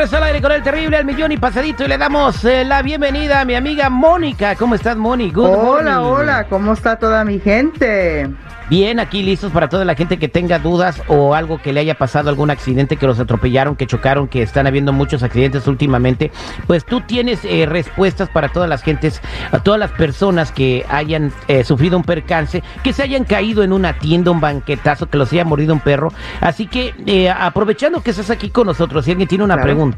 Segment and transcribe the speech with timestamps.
[0.00, 2.80] Regreso al aire con el terrible al millón y pasadito y le damos eh, la
[2.80, 4.56] bienvenida a mi amiga Mónica.
[4.56, 5.30] ¿Cómo estás, Moni?
[5.30, 8.26] Good hola, hola, ¿cómo está toda mi gente?
[8.70, 11.96] Bien, aquí listos para toda la gente que tenga dudas o algo que le haya
[11.96, 16.30] pasado, algún accidente que los atropellaron, que chocaron, que están habiendo muchos accidentes últimamente.
[16.68, 21.32] Pues tú tienes eh, respuestas para todas las gentes, a todas las personas que hayan
[21.48, 25.32] eh, sufrido un percance, que se hayan caído en una tienda, un banquetazo, que los
[25.32, 26.12] haya mordido un perro.
[26.40, 29.89] Así que eh, aprovechando que estás aquí con nosotros, si alguien tiene una pregunta,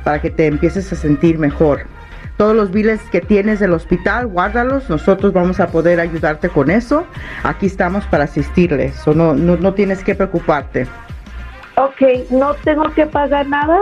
[0.03, 1.85] para que te empieces a sentir mejor
[2.37, 7.05] todos los biles que tienes del hospital, guárdalos, nosotros vamos a poder ayudarte con eso.
[7.43, 10.85] Aquí estamos para asistirles, o no, no, tienes que preocuparte.
[11.77, 13.77] Ok, ¿no tengo que pagar nada?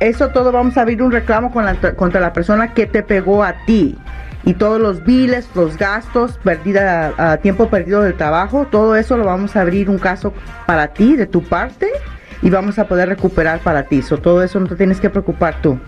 [0.00, 3.96] Eso todo vamos a abrir un reclamo contra la persona que te pegó a ti.
[4.44, 9.56] Y todos los biles, los gastos, perdida, tiempo perdido del trabajo, todo eso lo vamos
[9.56, 10.32] a abrir un caso
[10.66, 11.88] para ti, de tu parte,
[12.42, 14.02] y vamos a poder recuperar para ti.
[14.02, 15.78] So, todo eso no te tienes que preocupar tú.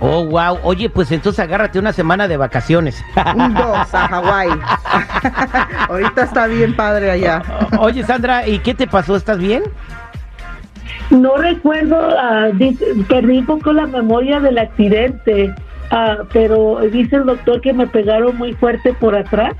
[0.00, 0.58] Oh, wow.
[0.62, 3.02] Oye, pues entonces agárrate una semana de vacaciones.
[3.34, 4.50] Un dos a Hawái.
[5.88, 7.42] Ahorita está bien padre allá.
[7.78, 9.16] Oye, Sandra, ¿y qué te pasó?
[9.16, 9.62] ¿Estás bien?
[11.10, 15.54] No recuerdo, uh, perdí un poco la memoria del accidente,
[15.90, 19.54] ah, pero dice el doctor que me pegaron muy fuerte por atrás.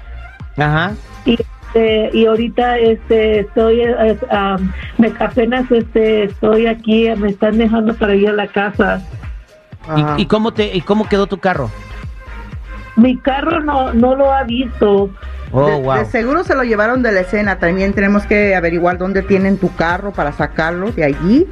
[0.56, 0.94] Ajá.
[1.24, 1.36] Y,
[1.74, 4.16] este, y ahorita este, estoy, eh,
[4.98, 9.02] me, apenas este, estoy aquí, me están dejando para ir a la casa.
[10.16, 11.70] ¿Y, cómo te y cómo quedó tu carro?
[12.96, 15.10] Mi carro no, no lo ha visto.
[15.52, 17.58] Oh, de, seguro se lo llevaron de la escena.
[17.58, 21.46] También tenemos que averiguar dónde tienen tu carro para sacarlo de allí,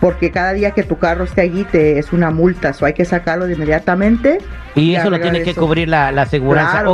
[0.00, 3.04] porque cada día que tu carro esté allí te es una multa, o hay que
[3.04, 4.38] sacarlo de inmediatamente.
[4.74, 6.84] Y, eso lo tiene que cubrir la, la aseguranza.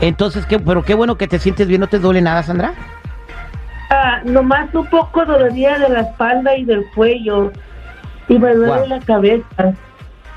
[0.00, 2.74] Entonces, ¿qué, pero qué bueno que te sientes bien, ¿no te duele nada, Sandra?
[3.90, 7.50] Ah, nomás un poco dolía de la espalda y del cuello
[8.28, 9.74] y me duele la cabeza.